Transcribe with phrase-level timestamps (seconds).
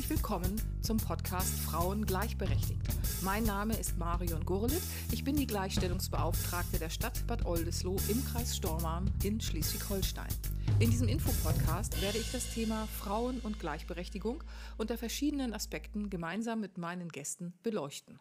[0.00, 2.80] herzlich willkommen zum Podcast Frauen gleichberechtigt.
[3.20, 4.80] Mein Name ist Marion Gurlitt.
[5.12, 10.30] Ich bin die Gleichstellungsbeauftragte der Stadt Bad Oldesloe im Kreis Stormarn in Schleswig-Holstein.
[10.78, 14.42] In diesem Infopodcast werde ich das Thema Frauen und Gleichberechtigung
[14.78, 18.20] unter verschiedenen Aspekten gemeinsam mit meinen Gästen beleuchten.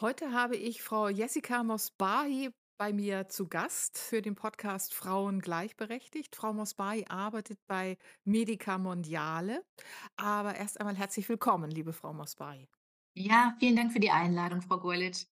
[0.00, 6.34] Heute habe ich Frau Jessica Mosbahi bei mir zu Gast für den Podcast Frauen gleichberechtigt.
[6.34, 9.62] Frau Mosbai arbeitet bei Medica Mondiale.
[10.16, 12.70] Aber erst einmal herzlich willkommen, liebe Frau Mosbai.
[13.14, 15.28] Ja, vielen Dank für die Einladung, Frau Gurlitt.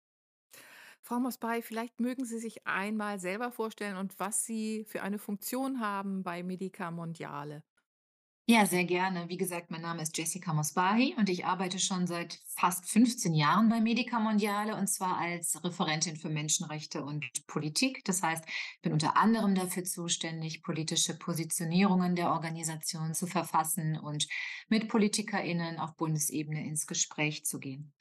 [1.01, 5.80] Frau Mosbai, vielleicht mögen Sie sich einmal selber vorstellen und was Sie für eine Funktion
[5.80, 7.62] haben bei Medica Mondiale.
[8.51, 9.29] Ja, sehr gerne.
[9.29, 13.69] Wie gesagt, mein Name ist Jessica Mosbahi und ich arbeite schon seit fast 15 Jahren
[13.69, 18.06] bei Medica Mondiale und zwar als Referentin für Menschenrechte und Politik.
[18.06, 24.27] Das heißt, ich bin unter anderem dafür zuständig, politische Positionierungen der Organisation zu verfassen und
[24.70, 27.92] mit PolitikerInnen auf Bundesebene ins Gespräch zu gehen.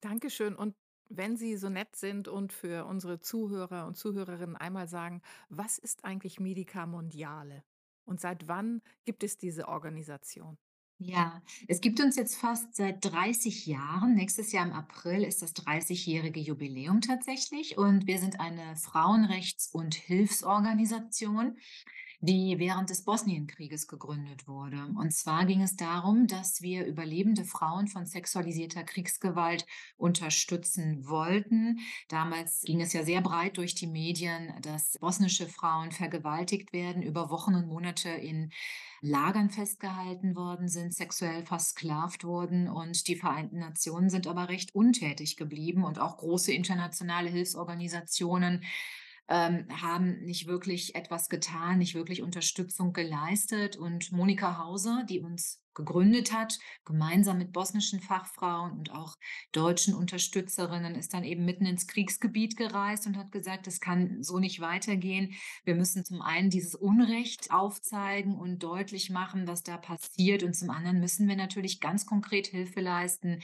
[0.00, 0.54] Dankeschön.
[0.54, 0.76] Und
[1.08, 6.04] wenn Sie so nett sind und für unsere Zuhörer und Zuhörerinnen einmal sagen, was ist
[6.04, 7.64] eigentlich Medica Mondiale?
[8.10, 10.58] Und seit wann gibt es diese Organisation?
[10.98, 14.16] Ja, es gibt uns jetzt fast seit 30 Jahren.
[14.16, 17.78] Nächstes Jahr im April ist das 30-jährige Jubiläum tatsächlich.
[17.78, 21.56] Und wir sind eine Frauenrechts- und Hilfsorganisation,
[22.20, 24.76] die während des Bosnienkrieges gegründet wurde.
[24.98, 29.64] Und zwar ging es darum, dass wir überlebende Frauen von sexualisierter Kriegsgewalt
[29.96, 31.78] unterstützen wollten.
[32.08, 37.30] Damals ging es ja sehr breit durch die Medien, dass bosnische Frauen vergewaltigt werden, über
[37.30, 38.52] Wochen und Monate in
[39.00, 42.68] Lagern festgehalten worden sind, sexuell versklavt wurden.
[42.68, 48.62] Und die Vereinten Nationen sind aber recht untätig geblieben und auch große internationale Hilfsorganisationen
[49.30, 53.76] ähm, haben nicht wirklich etwas getan, nicht wirklich Unterstützung geleistet.
[53.76, 59.16] Und Monika Hauser, die uns gegründet hat, gemeinsam mit bosnischen Fachfrauen und auch
[59.52, 64.40] deutschen Unterstützerinnen, ist dann eben mitten ins Kriegsgebiet gereist und hat gesagt, es kann so
[64.40, 65.32] nicht weitergehen.
[65.64, 70.42] Wir müssen zum einen dieses Unrecht aufzeigen und deutlich machen, was da passiert.
[70.42, 73.40] Und zum anderen müssen wir natürlich ganz konkret Hilfe leisten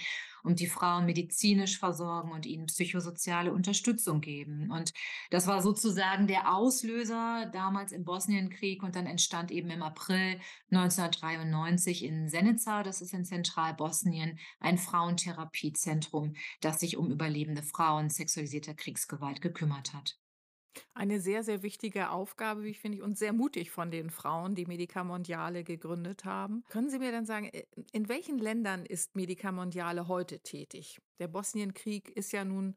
[0.47, 4.71] und die Frauen medizinisch versorgen und ihnen psychosoziale Unterstützung geben.
[4.71, 4.93] Und
[5.31, 10.41] das war sozusagen der Auslöser damals im Bosnienkrieg und dann entstand eben im April
[10.71, 18.75] 1993 in Senica, das ist in Zentralbosnien, ein Frauentherapiezentrum, das sich um überlebende Frauen sexualisierter
[18.75, 20.17] Kriegsgewalt gekümmert hat.
[20.94, 24.66] Eine sehr, sehr wichtige Aufgabe, wie ich finde, und sehr mutig von den Frauen, die
[24.66, 26.64] Medica Mondiale gegründet haben.
[26.69, 31.00] Können Sie mir dann sagen, äh, in welchen Ländern ist Medica Mondiale heute tätig?
[31.19, 32.76] Der Bosnienkrieg ist ja nun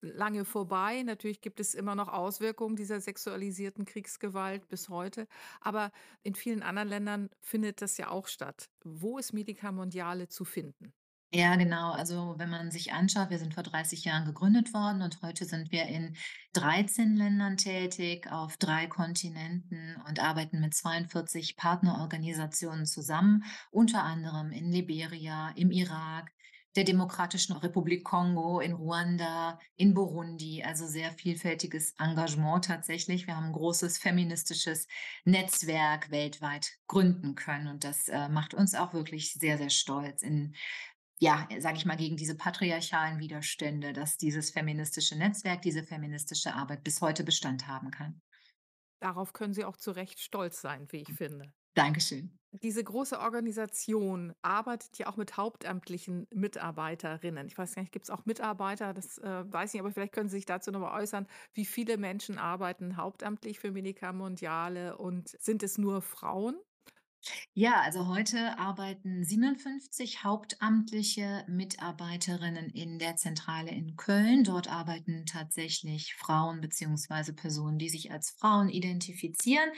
[0.00, 1.02] lange vorbei.
[1.02, 5.26] Natürlich gibt es immer noch Auswirkungen dieser sexualisierten Kriegsgewalt bis heute.
[5.60, 5.90] Aber
[6.22, 8.70] in vielen anderen Ländern findet das ja auch statt.
[8.84, 10.92] Wo ist Medica Mondiale zu finden?
[11.36, 11.92] Ja, genau.
[11.92, 15.70] Also wenn man sich anschaut, wir sind vor 30 Jahren gegründet worden und heute sind
[15.70, 16.16] wir in
[16.54, 24.72] 13 Ländern tätig, auf drei Kontinenten und arbeiten mit 42 Partnerorganisationen zusammen, unter anderem in
[24.72, 26.32] Liberia, im Irak,
[26.74, 30.62] der Demokratischen Republik Kongo, in Ruanda, in Burundi.
[30.62, 33.26] Also sehr vielfältiges Engagement tatsächlich.
[33.26, 34.86] Wir haben ein großes feministisches
[35.26, 40.54] Netzwerk weltweit gründen können und das äh, macht uns auch wirklich sehr, sehr stolz in
[41.18, 46.84] ja, sage ich mal, gegen diese patriarchalen Widerstände, dass dieses feministische Netzwerk, diese feministische Arbeit
[46.84, 48.20] bis heute Bestand haben kann.
[49.00, 51.52] Darauf können Sie auch zu Recht stolz sein, wie ich finde.
[51.74, 52.38] Dankeschön.
[52.62, 57.46] Diese große Organisation arbeitet ja auch mit hauptamtlichen Mitarbeiterinnen.
[57.48, 58.94] Ich weiß gar nicht, gibt es auch Mitarbeiter?
[58.94, 61.26] Das äh, weiß ich nicht, aber vielleicht können Sie sich dazu noch mal äußern.
[61.52, 66.56] Wie viele Menschen arbeiten hauptamtlich für Medica Mondiale und sind es nur Frauen?
[67.54, 74.44] Ja, also heute arbeiten 57 hauptamtliche Mitarbeiterinnen in der Zentrale in Köln.
[74.44, 79.70] Dort arbeiten tatsächlich Frauen beziehungsweise Personen, die sich als Frauen identifizieren.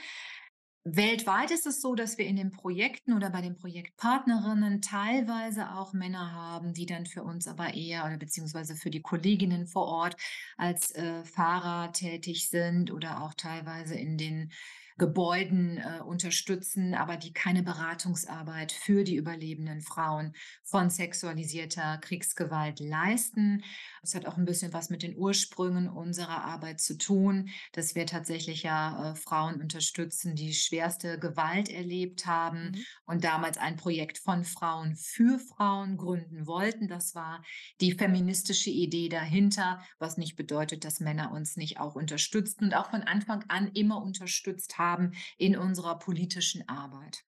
[0.85, 5.93] Weltweit ist es so, dass wir in den Projekten oder bei den Projektpartnerinnen teilweise auch
[5.93, 10.15] Männer haben, die dann für uns aber eher oder beziehungsweise für die Kolleginnen vor Ort
[10.57, 14.51] als äh, Fahrer tätig sind oder auch teilweise in den
[14.99, 23.63] Gebäuden äh, unterstützen, aber die keine Beratungsarbeit für die überlebenden Frauen von sexualisierter Kriegsgewalt leisten.
[24.01, 28.05] Das hat auch ein bisschen was mit den Ursprüngen unserer Arbeit zu tun, dass wir
[28.05, 32.85] tatsächlich ja äh, Frauen unterstützen, die schwerste Gewalt erlebt haben Mhm.
[33.05, 36.87] und damals ein Projekt von Frauen für Frauen gründen wollten.
[36.87, 37.43] Das war
[37.81, 42.89] die feministische Idee dahinter, was nicht bedeutet, dass Männer uns nicht auch unterstützten und auch
[42.89, 47.23] von Anfang an immer unterstützt haben haben in unserer politischen Arbeit.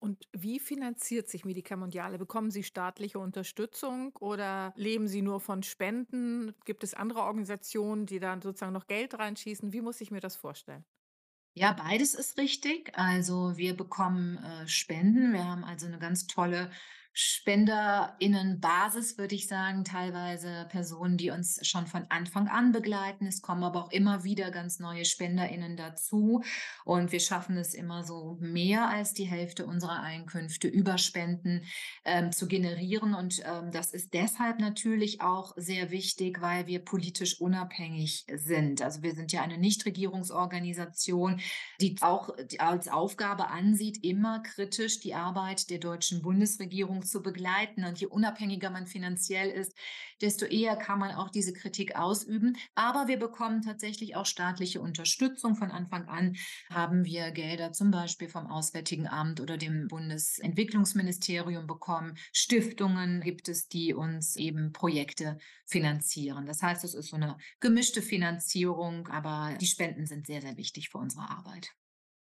[0.00, 2.18] Und wie finanziert sich Medicamondiale?
[2.18, 6.54] Bekommen Sie staatliche Unterstützung oder leben Sie nur von Spenden?
[6.64, 9.72] Gibt es andere Organisationen, die dann sozusagen noch Geld reinschießen?
[9.72, 10.84] Wie muss ich mir das vorstellen?
[11.54, 12.96] Ja, beides ist richtig.
[12.96, 15.32] Also wir bekommen äh, Spenden.
[15.32, 16.70] Wir haben also eine ganz tolle
[17.20, 23.26] SpenderInnenbasis, würde ich sagen, teilweise Personen, die uns schon von Anfang an begleiten.
[23.26, 26.44] Es kommen aber auch immer wieder ganz neue SpenderInnen dazu.
[26.84, 31.64] Und wir schaffen es immer so mehr als die Hälfte unserer Einkünfte über Spenden
[32.04, 33.14] ähm, zu generieren.
[33.14, 38.80] Und ähm, das ist deshalb natürlich auch sehr wichtig, weil wir politisch unabhängig sind.
[38.80, 41.40] Also wir sind ja eine Nichtregierungsorganisation,
[41.80, 47.84] die auch als Aufgabe ansieht, immer kritisch die Arbeit der deutschen Bundesregierung zu begleiten.
[47.84, 49.74] Und je unabhängiger man finanziell ist,
[50.20, 52.56] desto eher kann man auch diese Kritik ausüben.
[52.74, 55.56] Aber wir bekommen tatsächlich auch staatliche Unterstützung.
[55.56, 56.36] Von Anfang an
[56.70, 62.16] haben wir Gelder zum Beispiel vom Auswärtigen Amt oder dem Bundesentwicklungsministerium bekommen.
[62.32, 66.46] Stiftungen gibt es, die uns eben Projekte finanzieren.
[66.46, 70.88] Das heißt, es ist so eine gemischte Finanzierung, aber die Spenden sind sehr, sehr wichtig
[70.90, 71.70] für unsere Arbeit.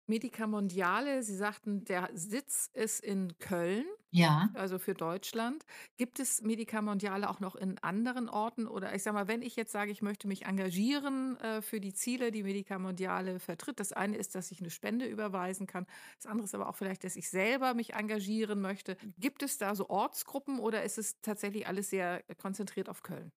[0.07, 4.49] Medica Mondiale, Sie sagten, der Sitz ist in Köln, Ja.
[4.53, 5.65] also für Deutschland.
[5.97, 8.67] Gibt es Medica Mondiale auch noch in anderen Orten?
[8.67, 11.93] Oder ich sage mal, wenn ich jetzt sage, ich möchte mich engagieren äh, für die
[11.93, 13.79] Ziele, die Medica Mondiale vertritt.
[13.79, 15.85] Das eine ist, dass ich eine Spende überweisen kann.
[16.17, 18.95] Das andere ist aber auch vielleicht, dass ich selber mich engagieren möchte.
[19.17, 23.33] Gibt es da so Ortsgruppen oder ist es tatsächlich alles sehr konzentriert auf Köln?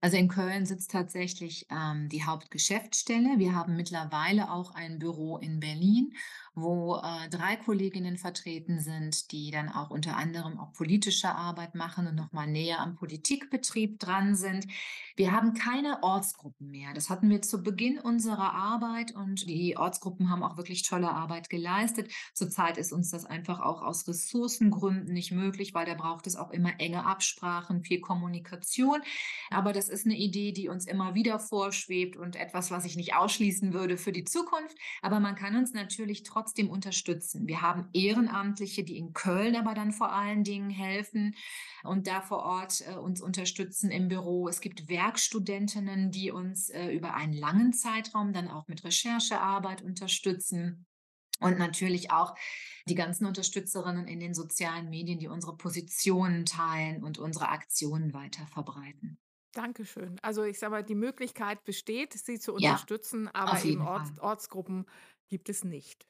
[0.00, 3.38] Also in Köln sitzt tatsächlich ähm, die Hauptgeschäftsstelle.
[3.38, 6.14] Wir haben mittlerweile auch ein Büro in Berlin,
[6.60, 12.06] wo äh, drei Kolleginnen vertreten sind, die dann auch unter anderem auch politische Arbeit machen
[12.06, 14.66] und nochmal näher am Politikbetrieb dran sind.
[15.16, 16.94] Wir haben keine Ortsgruppen mehr.
[16.94, 21.50] Das hatten wir zu Beginn unserer Arbeit und die Ortsgruppen haben auch wirklich tolle Arbeit
[21.50, 22.10] geleistet.
[22.34, 26.50] Zurzeit ist uns das einfach auch aus Ressourcengründen nicht möglich, weil da braucht es auch
[26.50, 29.00] immer enge Absprachen, viel Kommunikation.
[29.50, 33.14] Aber das ist eine Idee, die uns immer wieder vorschwebt und etwas, was ich nicht
[33.14, 34.76] ausschließen würde für die Zukunft.
[35.02, 37.46] Aber man kann uns natürlich trotzdem unterstützen.
[37.46, 41.34] Wir haben Ehrenamtliche, die in Köln aber dann vor allen Dingen helfen
[41.82, 44.48] und da vor Ort äh, uns unterstützen im Büro.
[44.48, 50.86] Es gibt Werkstudentinnen, die uns äh, über einen langen Zeitraum dann auch mit Recherchearbeit unterstützen.
[51.40, 52.34] Und natürlich auch
[52.88, 58.46] die ganzen Unterstützerinnen in den sozialen Medien, die unsere Positionen teilen und unsere Aktionen weiter
[58.48, 59.20] verbreiten.
[59.52, 60.18] Dankeschön.
[60.22, 64.18] Also ich sage mal, die Möglichkeit besteht, Sie zu Ja, unterstützen, auf aber eben Orts.
[64.18, 64.86] Ortsgruppen
[65.28, 66.06] gibt es nicht.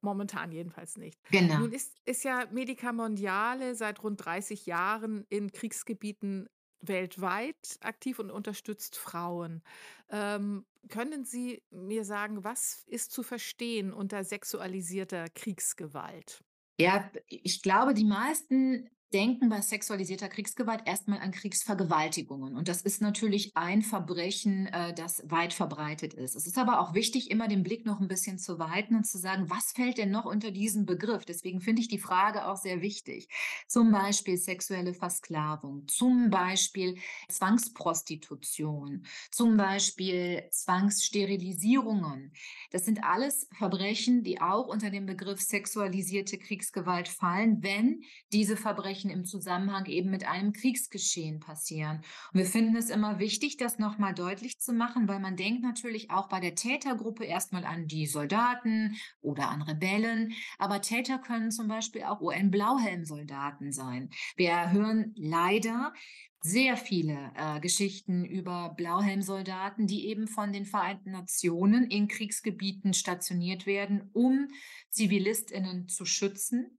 [0.00, 1.20] Momentan jedenfalls nicht.
[1.30, 1.60] Genau.
[1.60, 6.48] Nun ist ist ja Medica Mondiale seit rund 30 Jahren in Kriegsgebieten
[6.80, 9.62] weltweit aktiv und unterstützt Frauen.
[10.10, 16.44] Ähm, können Sie mir sagen, was ist zu verstehen unter sexualisierter Kriegsgewalt?
[16.80, 22.56] Ja, ich glaube, die meisten denken bei sexualisierter Kriegsgewalt erstmal an Kriegsvergewaltigungen.
[22.56, 26.34] Und das ist natürlich ein Verbrechen, äh, das weit verbreitet ist.
[26.34, 29.18] Es ist aber auch wichtig, immer den Blick noch ein bisschen zu weiten und zu
[29.18, 31.24] sagen, was fällt denn noch unter diesen Begriff?
[31.24, 33.28] Deswegen finde ich die Frage auch sehr wichtig.
[33.66, 36.98] Zum Beispiel sexuelle Versklavung, zum Beispiel
[37.30, 42.32] Zwangsprostitution, zum Beispiel Zwangssterilisierungen.
[42.72, 48.97] Das sind alles Verbrechen, die auch unter den Begriff sexualisierte Kriegsgewalt fallen, wenn diese Verbrechen
[49.06, 52.02] im Zusammenhang eben mit einem Kriegsgeschehen passieren.
[52.32, 56.10] Und wir finden es immer wichtig, das nochmal deutlich zu machen, weil man denkt natürlich
[56.10, 61.68] auch bei der Tätergruppe erstmal an die Soldaten oder an Rebellen, aber Täter können zum
[61.68, 64.10] Beispiel auch UN-Blauhelm-Soldaten sein.
[64.36, 65.92] Wir hören leider
[66.40, 73.66] sehr viele äh, Geschichten über Blauhelmsoldaten, die eben von den Vereinten Nationen in Kriegsgebieten stationiert
[73.66, 74.48] werden, um
[74.90, 76.77] Zivilistinnen zu schützen.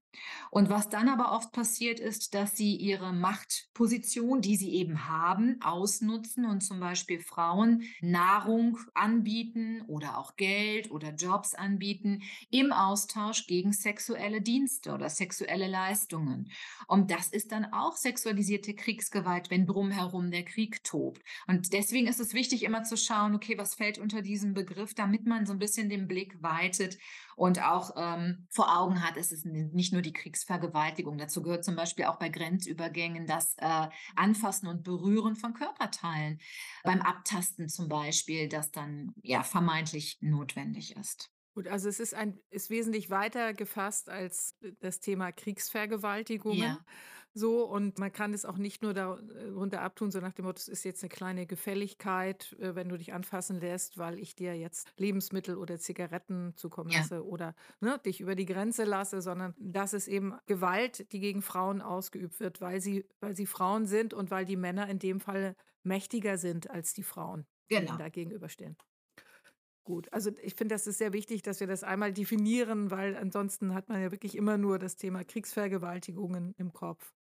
[0.52, 5.62] Und was dann aber oft passiert ist, dass sie ihre Machtposition, die sie eben haben,
[5.62, 13.48] ausnutzen und zum Beispiel Frauen Nahrung anbieten oder auch Geld oder Jobs anbieten im Austausch
[13.48, 16.52] gegen sexuelle Dienste oder sexuelle Leistungen.
[16.88, 21.22] Und das ist dann auch sexualisierte Kriegsgewalt, wenn drumherum der Krieg tobt.
[21.48, 25.26] Und deswegen ist es wichtig, immer zu schauen, okay, was fällt unter diesem Begriff, damit
[25.26, 26.98] man so ein bisschen den Blick weitet
[27.40, 31.18] und auch ähm, vor Augen hat, es ist nicht nur die Kriegsvergewaltigung.
[31.18, 36.40] Dazu gehört zum Beispiel auch bei Grenzübergängen das äh, Anfassen und Berühren von Körperteilen.
[36.84, 41.32] Beim Abtasten zum Beispiel, das dann ja vermeintlich notwendig ist.
[41.56, 46.86] Gut, also es ist ein ist wesentlich weiter gefasst als äh, das Thema Kriegsvergewaltigungen, Ja,
[47.40, 50.68] So, und man kann es auch nicht nur darunter abtun, so nach dem Motto, es
[50.68, 54.92] ist jetzt eine kleine Gefälligkeit, äh, wenn du dich anfassen lässt, weil ich dir jetzt
[54.98, 57.10] Lebensmittel oder Zigaretten zukommen Ja.
[57.10, 61.42] lasse oder ne, dich über die Grenze lasse, sondern das ist eben Gewalt, die gegen
[61.42, 65.20] Frauen ausgeübt wird, weil sie, weil sie Frauen sind und weil die Männer in dem
[65.20, 67.46] Fall mächtiger sind als die Frauen,
[67.78, 67.96] die Genau.
[67.96, 68.76] da gegenüberstehen.
[69.84, 73.74] Gut, also ich finde, das ist sehr wichtig, dass wir das einmal definieren, weil ansonsten
[73.74, 77.14] hat man ja wirklich immer nur das Thema Kriegsvergewaltigungen im Kopf.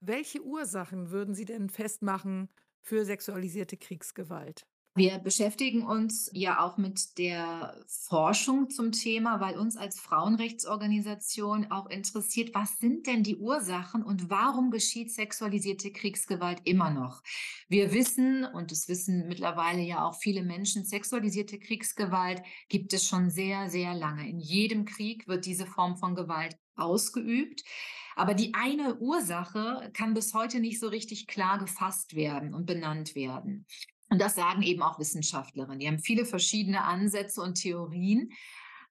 [0.00, 2.48] Welche Ursachen würden Sie denn festmachen
[2.80, 4.66] für sexualisierte Kriegsgewalt?
[4.96, 11.90] Wir beschäftigen uns ja auch mit der Forschung zum Thema, weil uns als Frauenrechtsorganisation auch
[11.90, 17.24] interessiert, was sind denn die Ursachen und warum geschieht sexualisierte Kriegsgewalt immer noch?
[17.68, 23.30] Wir wissen, und das wissen mittlerweile ja auch viele Menschen, sexualisierte Kriegsgewalt gibt es schon
[23.30, 24.28] sehr, sehr lange.
[24.28, 27.64] In jedem Krieg wird diese Form von Gewalt ausgeübt.
[28.14, 33.16] Aber die eine Ursache kann bis heute nicht so richtig klar gefasst werden und benannt
[33.16, 33.66] werden.
[34.14, 35.80] Und das sagen eben auch Wissenschaftlerinnen.
[35.80, 38.30] Die haben viele verschiedene Ansätze und Theorien.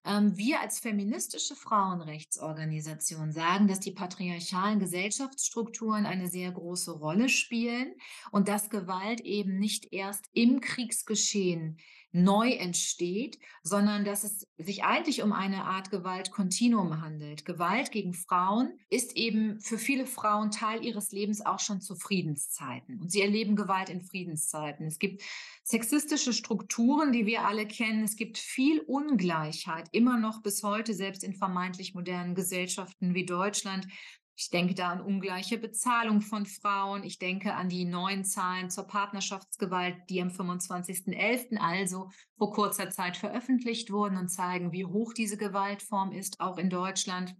[0.04, 7.96] Ähm, wir als feministische Frauenrechtsorganisation sagen, dass die patriarchalen Gesellschaftsstrukturen eine sehr große Rolle spielen
[8.32, 11.78] und dass Gewalt eben nicht erst im Kriegsgeschehen
[12.14, 17.44] neu entsteht, sondern dass es sich eigentlich um eine Art Gewaltkontinuum handelt.
[17.44, 23.02] Gewalt gegen Frauen ist eben für viele Frauen Teil ihres Lebens auch schon zu Friedenszeiten.
[23.02, 24.86] Und sie erleben Gewalt in Friedenszeiten.
[24.86, 25.24] Es gibt
[25.64, 28.04] sexistische Strukturen, die wir alle kennen.
[28.04, 33.88] Es gibt viel Ungleichheit, immer noch bis heute, selbst in vermeintlich modernen Gesellschaften wie Deutschland.
[34.36, 37.04] Ich denke da an ungleiche Bezahlung von Frauen.
[37.04, 43.16] Ich denke an die neuen Zahlen zur Partnerschaftsgewalt, die am 25.11., also vor kurzer Zeit
[43.16, 47.36] veröffentlicht wurden und zeigen, wie hoch diese Gewaltform ist, auch in Deutschland.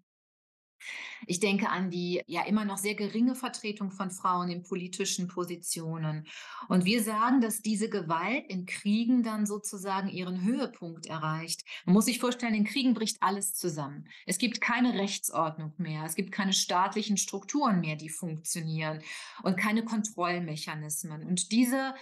[1.28, 6.28] Ich denke an die ja immer noch sehr geringe Vertretung von Frauen in politischen Positionen.
[6.68, 11.64] Und wir sagen, dass diese Gewalt in Kriegen dann sozusagen ihren Höhepunkt erreicht.
[11.86, 14.08] Man muss sich vorstellen, in Kriegen bricht alles zusammen.
[14.26, 16.04] Es gibt keine Rechtsordnung mehr.
[16.06, 19.00] Es gibt keine staatlichen Strukturen mehr, die funktionieren
[19.44, 21.24] und keine Kontrollmechanismen.
[21.24, 21.94] Und diese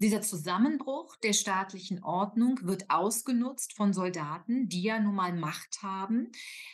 [0.00, 6.32] dieser Zusammenbruch der staatlichen Ordnung wird ausgenutzt von Soldaten, die ja nun mal Macht haben,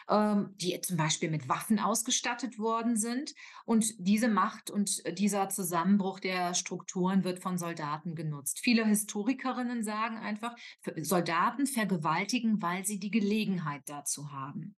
[0.09, 3.35] ähm, die zum Beispiel mit Waffen ausgestattet worden sind.
[3.65, 8.61] Und diese Macht und dieser Zusammenbruch der Strukturen wird von Soldaten genutzt.
[8.61, 10.55] Viele Historikerinnen sagen einfach,
[10.97, 14.77] Soldaten vergewaltigen, weil sie die Gelegenheit dazu haben.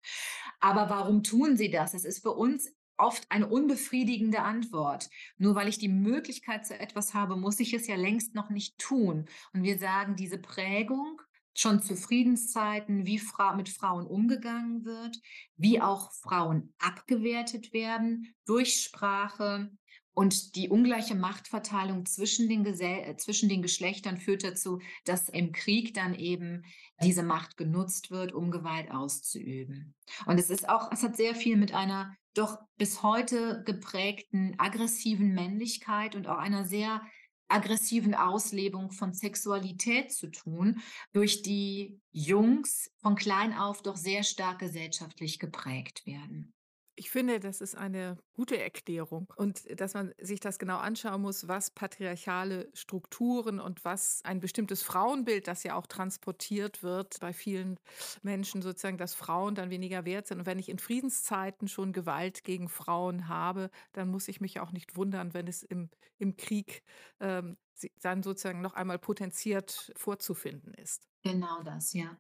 [0.61, 1.95] Aber warum tun sie das?
[1.95, 5.09] Es ist für uns oft eine unbefriedigende Antwort.
[5.39, 8.79] Nur weil ich die Möglichkeit zu etwas habe, muss ich es ja längst noch nicht
[8.79, 9.27] tun.
[9.53, 11.21] Und wir sagen, diese Prägung
[11.59, 15.19] schon zu Friedenszeiten, wie Fra mit Frauen umgegangen wird,
[15.57, 19.71] wie auch Frauen abgewertet werden durch Sprache.
[20.13, 25.53] Und die ungleiche Machtverteilung zwischen den, Gesell äh, zwischen den Geschlechtern führt dazu, dass im
[25.53, 26.65] Krieg dann eben
[27.03, 29.95] diese Macht genutzt wird, um Gewalt auszuüben.
[30.25, 35.35] Und es ist auch, es hat sehr viel mit einer doch bis heute geprägten aggressiven
[35.35, 37.03] Männlichkeit und auch einer sehr
[37.49, 40.81] aggressiven Auslebung von Sexualität zu tun,
[41.13, 46.56] durch die Jungs von klein auf doch sehr stark gesellschaftlich geprägt werden.
[46.99, 51.47] Ich finde, das ist eine gute Erklärung und dass man sich das genau anschauen muss,
[51.47, 57.79] was patriarchale Strukturen und was ein bestimmtes Frauenbild, das ja auch transportiert wird bei vielen
[58.23, 60.39] Menschen sozusagen, dass Frauen dann weniger wert sind.
[60.41, 64.73] Und wenn ich in Friedenszeiten schon Gewalt gegen Frauen habe, dann muss ich mich auch
[64.73, 66.83] nicht wundern, wenn es im, im Krieg
[67.21, 67.59] ähm,
[68.01, 71.07] dann sozusagen noch einmal potenziert vorzufinden ist.
[71.23, 72.19] Genau das, ja.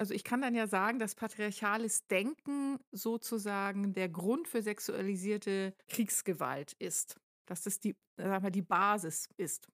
[0.00, 6.72] Also ich kann dann ja sagen, dass patriarchales Denken sozusagen der Grund für sexualisierte Kriegsgewalt
[6.78, 7.20] ist.
[7.44, 9.68] Dass das die, sagen wir, die Basis ist.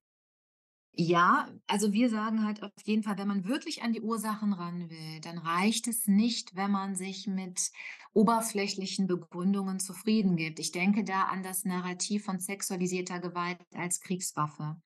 [0.97, 4.91] Ja, also wir sagen halt auf jeden Fall, wenn man wirklich an die Ursachen ran
[4.91, 7.71] will, dann reicht es nicht, wenn man sich mit
[8.13, 10.59] oberflächlichen Begründungen zufrieden gibt.
[10.59, 14.77] Ich denke da an das Narrativ von sexualisierter Gewalt als Kriegswaffe.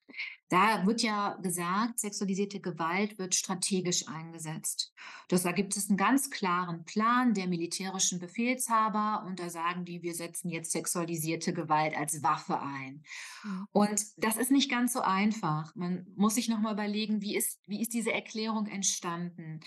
[0.51, 4.93] Da wird ja gesagt, sexualisierte Gewalt wird strategisch eingesetzt.
[5.29, 10.03] Das, da gibt es einen ganz klaren Plan der militärischen Befehlshaber und da sagen die,
[10.03, 13.05] wir setzen jetzt sexualisierte Gewalt als Waffe ein.
[13.71, 15.73] Und das ist nicht ganz so einfach.
[15.77, 19.61] Man muss sich nochmal überlegen, wie ist, wie ist diese Erklärung entstanden?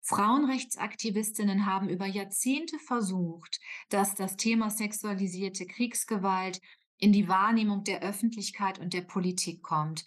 [0.00, 3.60] Frauenrechtsaktivistinnen haben über Jahrzehnte versucht,
[3.90, 6.62] dass das Thema sexualisierte Kriegsgewalt
[7.02, 10.04] in die Wahrnehmung der Öffentlichkeit und der Politik kommt.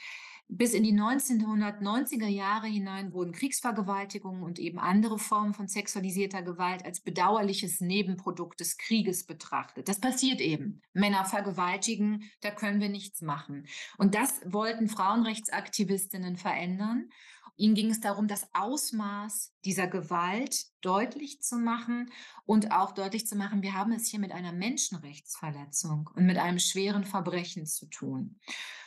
[0.48, 6.86] Bis in die 1990er Jahre hinein wurden Kriegsvergewaltigungen und eben andere Formen von sexualisierter Gewalt
[6.86, 9.90] als bedauerliches Nebenprodukt des Krieges betrachtet.
[9.90, 10.84] Das passiert eben.
[10.94, 13.68] Männer vergewaltigen, da können wir nichts machen.
[13.98, 17.10] Und das wollten Frauenrechtsaktivistinnen verändern.
[17.58, 22.12] Ihnen ging es darum, das Ausmaß dieser Gewalt deutlich zu machen
[22.46, 26.60] und auch deutlich zu machen, wir haben es hier mit einer Menschenrechtsverletzung und mit einem
[26.60, 28.40] schweren Verbrechen zu tun.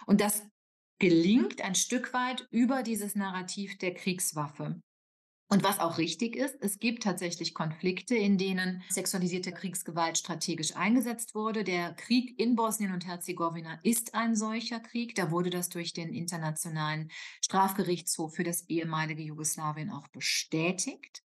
[0.06, 0.42] Und das
[0.98, 4.82] gelingt ein Stück weit über dieses Narrativ der Kriegswaffe.
[5.50, 11.34] Und was auch richtig ist, es gibt tatsächlich Konflikte, in denen sexualisierte Kriegsgewalt strategisch eingesetzt
[11.34, 11.64] wurde.
[11.64, 15.14] Der Krieg in Bosnien und Herzegowina ist ein solcher Krieg.
[15.14, 17.10] Da wurde das durch den Internationalen
[17.42, 21.22] Strafgerichtshof für das ehemalige Jugoslawien auch bestätigt.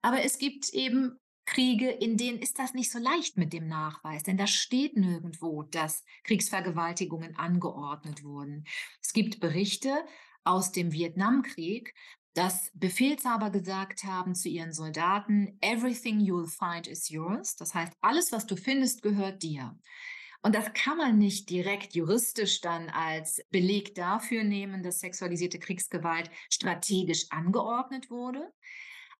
[0.00, 4.22] Aber es gibt eben Kriege, in denen ist das nicht so leicht mit dem Nachweis,
[4.22, 8.64] denn da steht nirgendwo, dass Kriegsvergewaltigungen angeordnet wurden.
[9.02, 10.04] Es gibt Berichte
[10.44, 11.92] aus dem Vietnamkrieg,
[12.34, 17.56] dass Befehlshaber gesagt haben zu ihren Soldaten, everything you'll find is yours.
[17.56, 19.76] Das heißt, alles, was du findest, gehört dir.
[20.42, 26.30] Und das kann man nicht direkt juristisch dann als Beleg dafür nehmen, dass sexualisierte Kriegsgewalt
[26.48, 28.50] strategisch angeordnet wurde.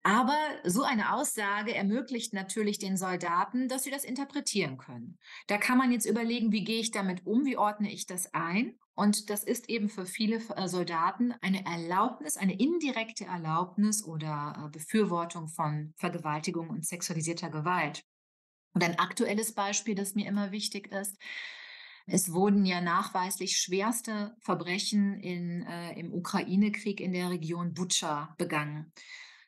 [0.02, 5.18] Aber so eine Aussage ermöglicht natürlich den Soldaten, dass sie das interpretieren können.
[5.46, 8.78] Da kann man jetzt überlegen, wie gehe ich damit um, wie ordne ich das ein?
[8.94, 14.70] Und das ist eben für viele äh, Soldaten eine Erlaubnis, eine indirekte Erlaubnis oder äh,
[14.70, 18.02] Befürwortung von Vergewaltigung und sexualisierter Gewalt.
[18.72, 21.16] Und ein aktuelles Beispiel, das mir immer wichtig ist,
[22.06, 28.92] es wurden ja nachweislich schwerste Verbrechen in, äh, im Ukraine-Krieg in der Region Butscha begangen.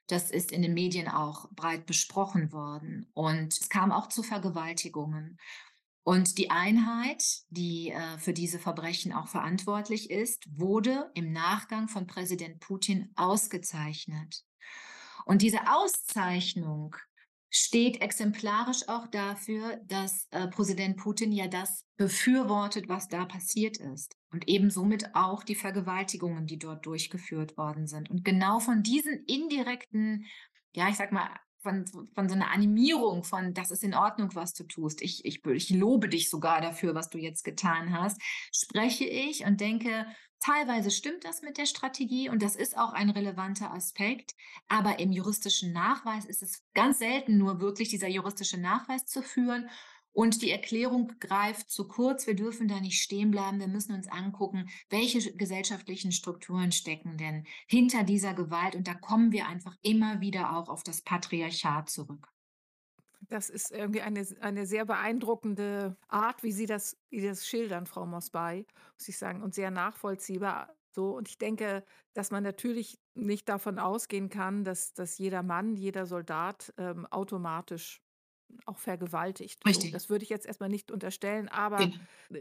[0.08, 3.10] Das ist in den Medien auch breit besprochen worden.
[3.14, 5.38] Und es kam auch zu Vergewaltigungen.
[6.04, 12.06] Und die Einheit, die äh, für diese Verbrechen auch verantwortlich ist, wurde im Nachgang von
[12.06, 14.42] Präsident Putin ausgezeichnet.
[15.24, 16.96] Und diese Auszeichnung
[17.50, 24.16] steht exemplarisch auch dafür, dass äh, Präsident Putin ja das befürwortet, was da passiert ist.
[24.32, 28.10] Und eben somit auch die Vergewaltigungen, die dort durchgeführt worden sind.
[28.10, 30.24] Und genau von diesen indirekten,
[30.72, 31.28] ja, ich sag mal,
[31.62, 35.00] von, von so einer Animierung von, das ist in Ordnung, was du tust.
[35.00, 38.20] Ich, ich, ich lobe dich sogar dafür, was du jetzt getan hast,
[38.52, 40.06] spreche ich und denke,
[40.40, 44.34] teilweise stimmt das mit der Strategie und das ist auch ein relevanter Aspekt.
[44.68, 49.68] Aber im juristischen Nachweis ist es ganz selten nur wirklich dieser juristische Nachweis zu führen.
[50.12, 52.26] Und die Erklärung greift zu kurz.
[52.26, 53.60] Wir dürfen da nicht stehen bleiben.
[53.60, 58.74] Wir müssen uns angucken, welche gesellschaftlichen Strukturen stecken denn hinter dieser Gewalt.
[58.74, 62.28] Und da kommen wir einfach immer wieder auch auf das Patriarchat zurück.
[63.28, 68.04] Das ist irgendwie eine, eine sehr beeindruckende Art, wie Sie das, wie das schildern, Frau
[68.04, 70.74] Mosbay, muss ich sagen, und sehr nachvollziehbar.
[70.90, 75.76] So, und ich denke, dass man natürlich nicht davon ausgehen kann, dass, dass jeder Mann,
[75.76, 78.02] jeder Soldat ähm, automatisch
[78.66, 79.64] auch vergewaltigt.
[79.66, 79.92] Richtig.
[79.92, 81.96] das würde ich jetzt erstmal nicht unterstellen, aber Genau.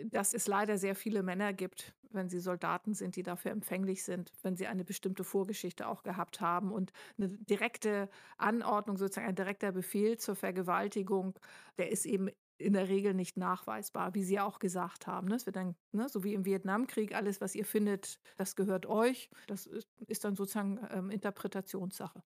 [0.06, 4.32] dass es leider sehr viele Männer gibt, wenn sie Soldaten sind, die dafür empfänglich sind,
[4.44, 9.72] wenn sie eine bestimmte Vorgeschichte auch gehabt haben und eine direkte Anordnung, sozusagen ein direkter
[9.72, 11.40] Befehl zur Vergewaltigung,
[11.78, 15.28] der ist eben in der Regel nicht nachweisbar, wie Sie auch gesagt haben.
[15.28, 15.36] Ne?
[15.36, 19.30] Es wird dann, ne, so wie im Vietnamkrieg, alles, was ihr findet, das gehört euch.
[19.48, 22.22] Das ist, ist dann sozusagen ähm, Interpretationssache.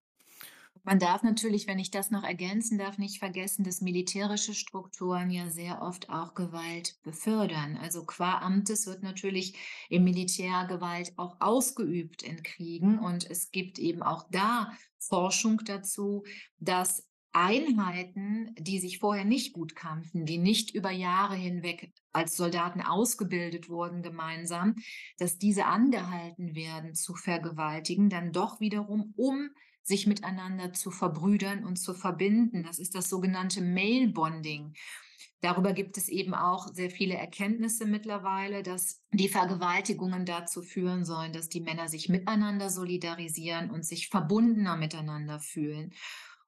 [0.83, 5.49] Man darf natürlich, wenn ich das noch ergänzen darf, nicht vergessen, dass militärische Strukturen ja
[5.49, 7.77] sehr oft auch Gewalt befördern.
[7.77, 9.57] Also qua Amtes wird natürlich
[9.89, 12.99] im Militär Gewalt auch ausgeübt in Kriegen.
[12.99, 16.23] Und es gibt eben auch da Forschung dazu,
[16.59, 22.81] dass Einheiten, die sich vorher nicht gut kannten, die nicht über Jahre hinweg als Soldaten
[22.81, 24.75] ausgebildet wurden gemeinsam,
[25.17, 29.49] dass diese angehalten werden zu vergewaltigen, dann doch wiederum um
[29.86, 32.63] sich miteinander zu verbrüdern und zu verbinden.
[32.63, 34.74] Das ist das sogenannte Male Bonding.
[35.41, 41.34] Darüber gibt es eben auch sehr viele Erkenntnisse mittlerweile, dass die Vergewaltigungen dazu führen sollen,
[41.34, 45.93] dass die Männer sich miteinander solidarisieren und sich verbundener miteinander fühlen.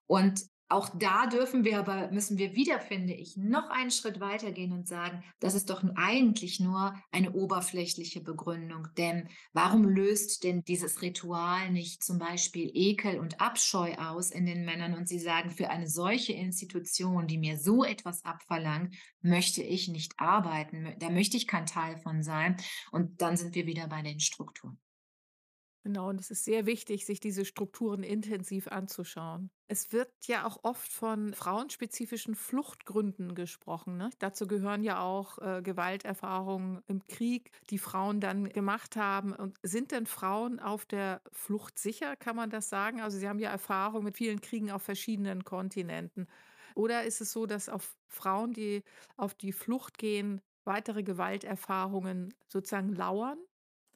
[0.08, 4.74] Und auch da dürfen wir aber, müssen wir wieder, finde ich, noch einen Schritt weitergehen
[4.74, 8.88] und sagen, das ist doch eigentlich nur eine oberflächliche Begründung.
[8.98, 14.66] Denn warum löst denn dieses Ritual nicht zum Beispiel Ekel und Abscheu aus in den
[14.66, 19.88] Männern und sie sagen, für eine solche Institution, die mir so etwas abverlangt, möchte ich
[19.88, 22.58] nicht arbeiten, da möchte ich kein Teil von sein.
[22.92, 24.78] Und dann sind wir wieder bei den Strukturen.
[25.88, 29.52] Genau, und es ist sehr wichtig, sich diese Strukturen intensiv anzuschauen.
[29.70, 33.96] Es wird ja auch oft von frauenspezifischen Fluchtgründen gesprochen.
[33.96, 34.10] Ne?
[34.20, 39.32] Dazu gehören ja auch äh, Gewalterfahrungen im Krieg, die Frauen dann gemacht haben.
[39.32, 43.00] Und sind denn Frauen auf der Flucht sicher, kann man das sagen?
[43.00, 46.28] Also sie haben ja Erfahrung mit vielen Kriegen auf verschiedenen Kontinenten.
[46.76, 48.84] Oder ist es so, dass auf Frauen, die
[49.16, 53.38] auf die Flucht gehen, weitere Gewalterfahrungen sozusagen lauern?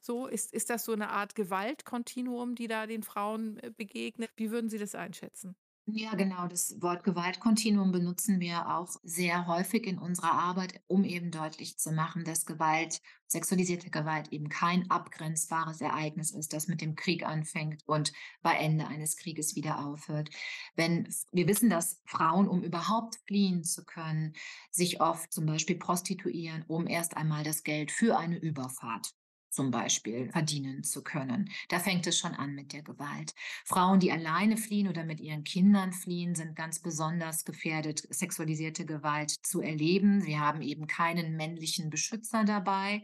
[0.04, 4.30] So, ist ist das so eine Art Gewaltkontinuum, die da den Frauen, äh, begegnet?
[4.36, 5.56] Wie würden Sie das einschätzen?
[5.86, 6.46] Ja, genau.
[6.46, 11.90] Das Wort Gewaltkontinuum benutzen wir auch sehr häufig in unserer Arbeit, um eben deutlich zu
[11.90, 17.82] machen, dass Gewalt, sexualisierte Gewalt eben kein abgrenzbares Ereignis ist, das mit dem Krieg anfängt
[17.86, 18.12] und
[18.42, 20.30] bei Ende eines Krieges wieder aufhört.
[20.76, 24.34] Wenn wir wissen, dass Frauen, um überhaupt fliehen zu können,
[24.70, 29.12] sich oft zum Beispiel prostituieren, um erst einmal das Geld für eine Überfahrt
[29.52, 31.50] zum Beispiel verdienen zu können.
[31.68, 33.34] Da fängt es schon an mit der Gewalt.
[33.64, 39.30] Frauen, die alleine fliehen oder mit ihren Kindern fliehen, sind ganz besonders gefährdet, sexualisierte Gewalt
[39.30, 40.20] zu erleben.
[40.20, 43.02] Sie haben eben keinen männlichen Beschützer dabei.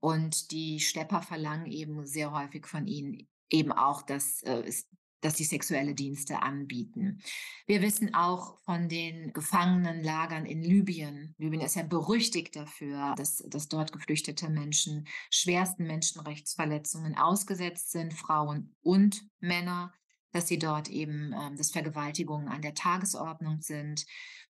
[0.00, 4.88] Und die Schlepper verlangen eben sehr häufig von ihnen eben auch, dass äh, es
[5.22, 7.22] dass die sexuelle Dienste anbieten.
[7.66, 11.34] Wir wissen auch von den Gefangenenlagern in Libyen.
[11.38, 18.74] Libyen ist ja berüchtigt dafür, dass, dass dort geflüchtete Menschen schwersten Menschenrechtsverletzungen ausgesetzt sind, Frauen
[18.82, 19.94] und Männer,
[20.32, 24.04] dass sie dort eben, ähm, dass Vergewaltigungen an der Tagesordnung sind.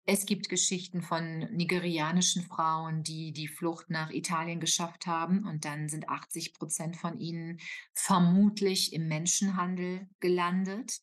[0.08, 5.90] Es gibt Geschichten von nigerianischen Frauen, die die Flucht nach Italien geschafft haben und dann
[5.90, 7.60] sind 80 Prozent von ihnen
[7.92, 11.02] vermutlich im Menschenhandel gelandet.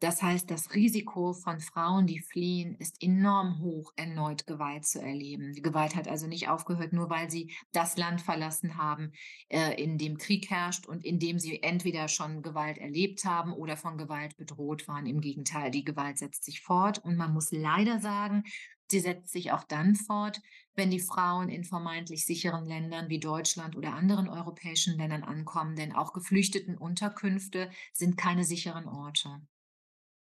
[0.00, 5.52] Das heißt, das Risiko von Frauen, die fliehen, ist enorm hoch, erneut Gewalt zu erleben.
[5.54, 9.10] Die Gewalt hat also nicht aufgehört, nur weil sie das Land verlassen haben,
[9.48, 13.76] äh, in dem Krieg herrscht und in dem sie entweder schon Gewalt erlebt haben oder
[13.76, 15.06] von Gewalt bedroht waren.
[15.06, 18.44] Im Gegenteil, die Gewalt setzt sich fort und man muss leider sagen,
[18.88, 20.40] sie setzt sich auch dann fort,
[20.76, 25.92] wenn die Frauen in vermeintlich sicheren Ländern wie Deutschland oder anderen europäischen Ländern ankommen, denn
[25.92, 29.40] auch geflüchteten Unterkünfte sind keine sicheren Orte.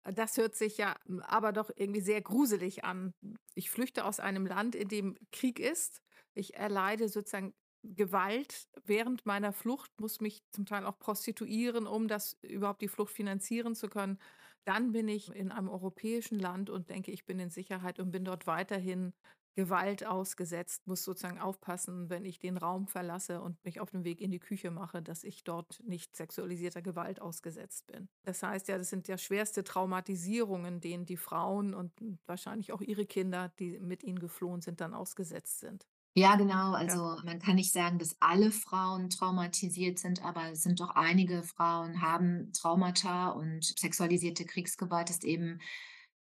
[0.05, 3.13] Das hört sich ja hm, aber doch irgendwie sehr gruselig an.
[3.55, 6.01] Ich flüchte aus einem Land, in dem Krieg ist.
[6.35, 12.37] Ich erleide sozusagen Gewalt während meiner Flucht, muss mich zum Teil auch prostituieren, um das
[12.43, 14.19] überhaupt die Flucht finanzieren zu können.
[14.65, 18.25] Dann bin ich in einem europäischen Land und denke, ich bin in Sicherheit und bin
[18.25, 19.13] dort weiterhin
[19.59, 24.21] Gewalt ausgesetzt, muss sozusagen aufpassen, wenn ich den Raum verlasse und mich auf den Weg
[24.21, 28.09] in die Küche mache, dass ich dort nicht sexualisierter Gewalt ausgesetzt bin.
[28.23, 31.91] Das heißt ja, das sind ja schwerste Traumatisierungen, denen die Frauen und
[32.27, 35.89] wahrscheinlich auch ihre Kinder, die mit ihnen geflohen sind, dann ausgesetzt sind.
[36.15, 36.75] Ja, genau.
[36.75, 36.79] Ja.
[36.79, 41.43] Also man kann nicht sagen, dass alle Frauen traumatisiert sind, aber es sind doch einige
[41.43, 45.59] Frauen haben Traumata und sexualisierte Kriegsgewalt ist eben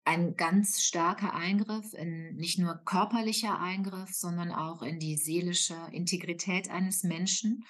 [0.05, 6.71] ein ganz starker Eingriff in nicht nur körperlicher Eingriff, sondern auch in die seelische Integrität
[6.71, 7.65] eines Menschen.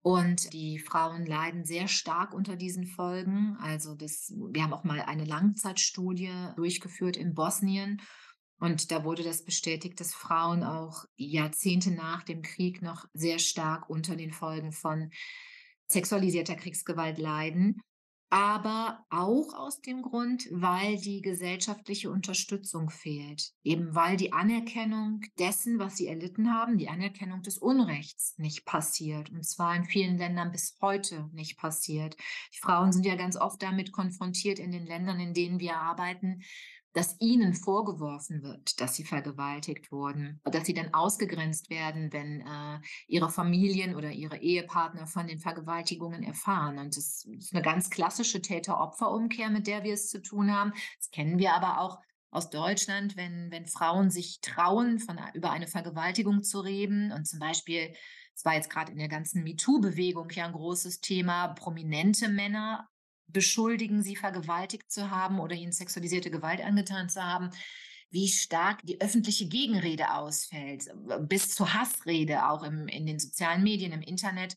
[0.00, 3.56] Und die Frauen leiden sehr stark unter diesen Folgen.
[3.60, 8.00] Also das, wir haben auch mal eine Langzeitstudie durchgeführt in Bosnien.
[8.60, 13.90] Und da wurde das bestätigt, dass Frauen auch Jahrzehnte nach dem Krieg noch sehr stark
[13.90, 15.10] unter den Folgen von
[15.86, 17.82] sexualisierter Kriegsgewalt leiden
[18.30, 23.52] aber auch aus dem Grund, weil die gesellschaftliche Unterstützung fehlt.
[23.64, 29.30] Eben weil die Anerkennung dessen, was sie erlitten haben, die Anerkennung des Unrechts nicht passiert.
[29.30, 32.16] Und zwar in vielen Ländern bis heute nicht passiert.
[32.54, 36.42] Die Frauen sind ja ganz oft damit konfrontiert in den Ländern, in denen wir arbeiten,
[36.98, 42.80] dass ihnen vorgeworfen wird, dass sie vergewaltigt wurden, dass sie dann ausgegrenzt werden, wenn äh,
[43.06, 46.76] ihre Familien oder ihre Ehepartner von den Vergewaltigungen erfahren.
[46.76, 50.72] Und das ist eine ganz klassische Täter-Opfer-Umkehr, mit der wir es zu tun haben.
[50.98, 52.00] Das kennen wir aber auch
[52.32, 57.38] aus Deutschland, wenn, wenn Frauen sich trauen, von, über eine Vergewaltigung zu reden und zum
[57.38, 57.94] Beispiel
[58.34, 62.88] es war jetzt gerade in der ganzen MeToo-Bewegung ja ein großes Thema, prominente Männer
[63.28, 67.50] beschuldigen, sie vergewaltigt zu haben oder ihnen sexualisierte Gewalt angetan zu haben,
[68.10, 70.86] wie stark die öffentliche Gegenrede ausfällt,
[71.20, 74.56] bis zur Hassrede auch im, in den sozialen Medien, im Internet.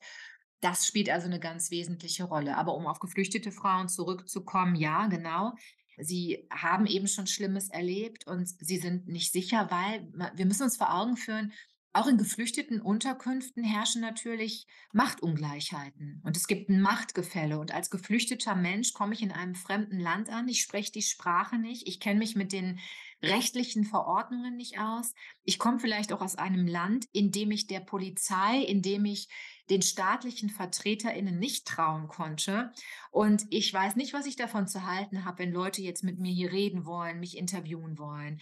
[0.61, 2.57] Das spielt also eine ganz wesentliche Rolle.
[2.57, 5.53] Aber um auf geflüchtete Frauen zurückzukommen, ja, genau.
[5.97, 10.77] Sie haben eben schon Schlimmes erlebt und sie sind nicht sicher, weil wir müssen uns
[10.77, 11.51] vor Augen führen,
[11.93, 17.59] auch in geflüchteten Unterkünften herrschen natürlich Machtungleichheiten und es gibt ein Machtgefälle.
[17.59, 21.57] Und als geflüchteter Mensch komme ich in einem fremden Land an, ich spreche die Sprache
[21.57, 22.79] nicht, ich kenne mich mit den
[23.21, 25.13] rechtlichen Verordnungen nicht aus.
[25.43, 29.27] Ich komme vielleicht auch aus einem Land, in dem ich der Polizei, in dem ich
[29.69, 32.71] den staatlichen VertreterInnen nicht trauen konnte.
[33.11, 36.31] Und ich weiß nicht, was ich davon zu halten habe, wenn Leute jetzt mit mir
[36.31, 38.41] hier reden wollen, mich interviewen wollen.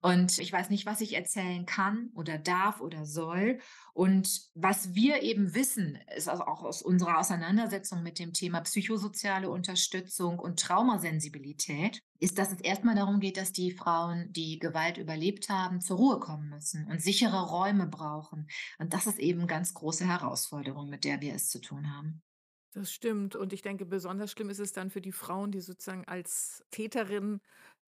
[0.00, 3.58] Und ich weiß nicht, was ich erzählen kann oder darf oder soll.
[3.92, 9.50] Und was wir eben wissen, ist also auch aus unserer Auseinandersetzung mit dem Thema psychosoziale
[9.50, 15.48] Unterstützung und Traumasensibilität, ist, dass es erstmal darum geht, dass die Frauen, die Gewalt überlebt
[15.50, 18.48] haben, zur Ruhe kommen müssen und sichere Räume brauchen.
[18.78, 22.22] Und das ist eben ganz große Herausforderung, mit der wir es zu tun haben.
[22.72, 23.34] Das stimmt.
[23.34, 27.40] Und ich denke, besonders schlimm ist es dann für die Frauen, die sozusagen als Täterin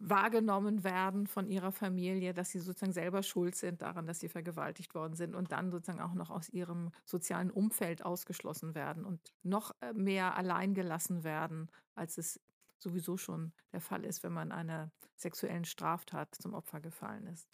[0.03, 4.95] wahrgenommen werden von ihrer Familie, dass sie sozusagen selber schuld sind daran, dass sie vergewaltigt
[4.95, 9.75] worden sind und dann sozusagen auch noch aus ihrem sozialen Umfeld ausgeschlossen werden und noch
[9.81, 12.41] äh, mehr allein gelassen werden, als es
[12.79, 17.47] sowieso schon der Fall ist, wenn man einer sexuellen Straftat zum Opfer gefallen ist.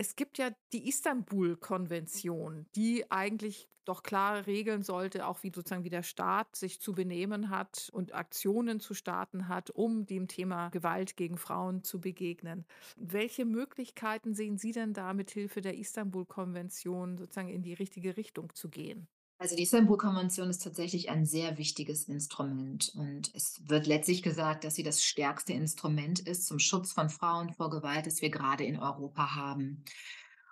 [0.00, 5.90] Es gibt ja die Istanbul-Konvention, die eigentlich doch klar regeln sollte, auch wie sozusagen wie
[5.90, 11.16] der Staat sich zu benehmen hat und Aktionen zu starten hat, um dem Thema Gewalt
[11.16, 12.64] gegen Frauen zu begegnen.
[12.96, 18.54] Welche Möglichkeiten sehen Sie denn da mit Hilfe der Istanbul-Konvention sozusagen in die richtige Richtung
[18.54, 19.08] zu gehen?
[19.40, 24.74] Also die Istanbul-Konvention ist tatsächlich ein sehr wichtiges Instrument und es wird letztlich gesagt, dass
[24.74, 28.80] sie das stärkste Instrument ist zum Schutz von Frauen vor Gewalt, das wir gerade in
[28.80, 29.84] Europa haben.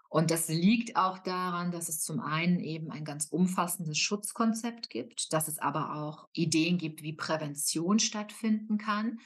[0.09, 5.33] Und das liegt auch daran, dass es zum einen eben ein ganz umfassendes Schutzkonzept gibt,
[5.33, 9.19] dass es aber auch Ideen gibt, wie Prävention stattfinden kann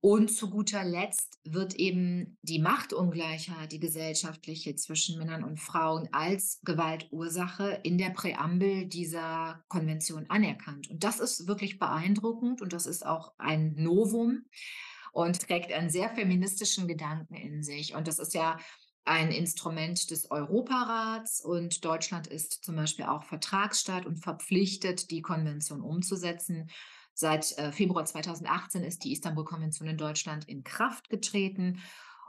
[0.00, 6.60] und zu guter Letzt wird eben die Machtungleichheit, die gesellschaftliche zwischen Männern und Frauen als
[6.64, 10.90] Gewaltursache in der Präambel dieser Konvention anerkannt.
[10.90, 14.44] Und das ist wirklich beeindruckend und das ist auch ein Novum
[15.12, 17.94] und trägt einen sehr feministischen Gedanken in sich.
[17.94, 18.58] Und das ist ja
[19.06, 25.80] ein Instrument des Europarats und Deutschland ist zum Beispiel auch Vertragsstaat und verpflichtet, die Konvention
[25.80, 26.68] umzusetzen.
[27.18, 31.80] Seit äh, Februar 2018 ist die Istanbul-Konvention in Deutschland in Kraft getreten.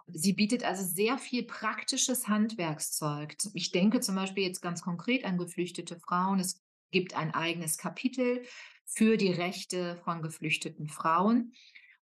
[0.08, 3.36] Sie bietet also sehr viel praktisches Handwerkszeug.
[3.54, 6.40] Ich denke zum Beispiel jetzt ganz konkret an geflüchtete Frauen.
[6.40, 8.44] Es gibt ein eigenes Kapitel
[8.86, 11.52] für die Rechte von geflüchteten Frauen.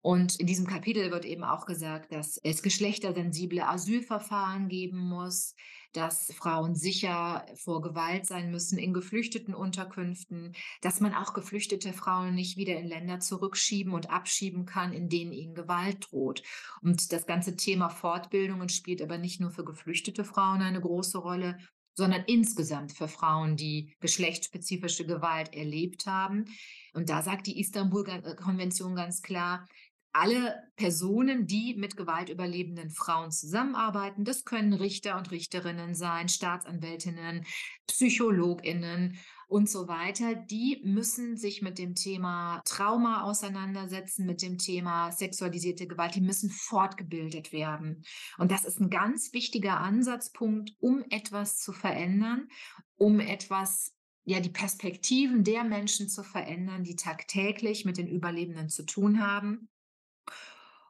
[0.05, 5.55] Und in diesem Kapitel wird eben auch gesagt, dass es geschlechtersensible Asylverfahren geben muss,
[5.95, 12.35] dass Frauen sicher vor Gewalt sein müssen in geflüchteten Unterkünften, dass man auch geflüchtete Frauen
[12.35, 16.43] nicht wieder in Länder zurückschieben und abschieben kann, in denen ihnen Gewalt droht.
[16.83, 21.57] Und das ganze Thema Fortbildungen spielt aber nicht nur für geflüchtete Frauen eine große Rolle,
[21.95, 26.45] sondern insgesamt für Frauen, die geschlechtsspezifische Gewalt erlebt haben.
[26.93, 29.67] Und da sagt die Istanbul-Konvention ganz klar,
[30.15, 34.25] alle Personen, die mit gewaltüberlebenden Frauen zusammenarbeiten.
[34.25, 37.45] Das können Richter und Richterinnen sein, Staatsanwältinnen,
[37.89, 40.35] Psychologinnen und so weiter.
[40.35, 46.15] Die müssen sich mit dem Thema Trauma auseinandersetzen, mit dem Thema sexualisierte Gewalt.
[46.15, 48.05] Die müssen fortgebildet werden.
[48.39, 52.49] Und das ist ein ganz wichtiger Ansatzpunkt, um etwas zu verändern,
[52.97, 53.93] um etwas
[54.25, 59.69] ja, die Perspektiven der Menschen zu verändern, die tagtäglich mit den Überlebenden zu tun haben.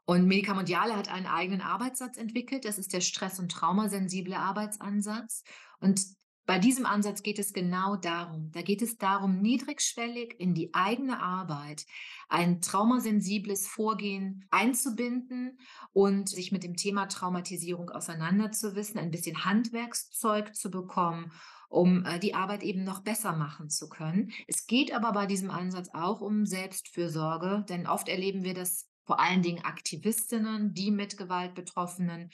[0.07, 2.65] Und Medica Mondiale hat einen eigenen Arbeitssatz entwickelt.
[2.65, 5.45] Das ist der stress- und traumasensible Arbeitsansatz.
[5.81, 6.01] Und
[6.47, 8.51] bei diesem Ansatz geht es genau darum.
[8.53, 11.87] Da geht es darum, niedrigschwellig in die eigene Arbeit
[12.29, 15.59] ein traumasensibles Vorgehen einzubinden
[15.93, 21.33] und sich mit dem Thema Traumatisierung auseinanderzuwissen, ein bisschen Handwerkszeug zu bekommen,
[21.71, 24.31] um äh, die Arbeit eben noch besser machen zu können.
[24.47, 29.21] Es geht aber bei diesem Ansatz auch um Selbstfürsorge, denn oft erleben wir das vor
[29.21, 32.31] allen Dingen Aktivistinnen, die mit Gewalt betroffenen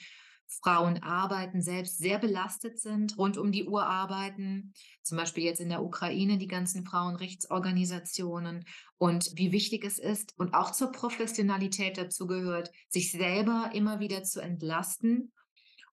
[0.59, 5.69] Frauen arbeiten, selbst sehr belastet sind, rund um die Uhr arbeiten, zum Beispiel jetzt in
[5.69, 8.65] der Ukraine die ganzen Frauenrechtsorganisationen
[8.97, 14.23] und wie wichtig es ist und auch zur Professionalität dazu gehört, sich selber immer wieder
[14.23, 15.31] zu entlasten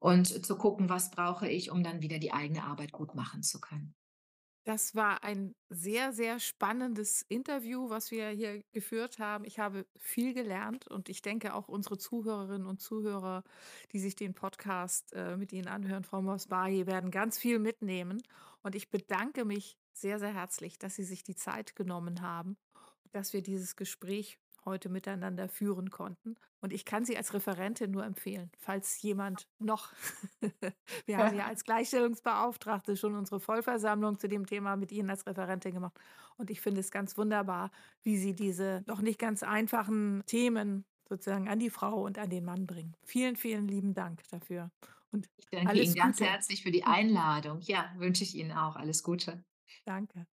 [0.00, 3.60] und zu gucken, was brauche ich, um dann wieder die eigene Arbeit gut machen zu
[3.60, 3.94] können.
[4.68, 9.46] Das war ein sehr, sehr spannendes Interview, was wir hier geführt haben.
[9.46, 13.44] Ich habe viel gelernt und ich denke auch unsere Zuhörerinnen und Zuhörer,
[13.92, 18.22] die sich den Podcast äh, mit Ihnen anhören, Frau Mosbahi, werden ganz viel mitnehmen.
[18.62, 22.58] Und ich bedanke mich sehr, sehr herzlich, dass Sie sich die Zeit genommen haben,
[23.10, 26.36] dass wir dieses Gespräch heute miteinander führen konnten.
[26.60, 29.92] Und ich kann sie als Referentin nur empfehlen, falls jemand noch,
[31.06, 35.72] wir haben ja als Gleichstellungsbeauftragte schon unsere Vollversammlung zu dem Thema mit Ihnen als Referentin
[35.74, 35.98] gemacht.
[36.36, 37.70] Und ich finde es ganz wunderbar,
[38.02, 42.44] wie Sie diese doch nicht ganz einfachen Themen sozusagen an die Frau und an den
[42.44, 42.94] Mann bringen.
[43.04, 44.70] Vielen, vielen lieben Dank dafür
[45.10, 46.30] und Ich danke Ihnen ganz Gute.
[46.30, 47.60] herzlich für die Einladung.
[47.62, 48.76] Ja, wünsche ich Ihnen auch.
[48.76, 49.44] Alles Gute.
[49.84, 50.28] Danke.